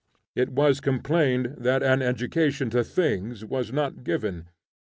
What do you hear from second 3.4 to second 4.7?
was not given.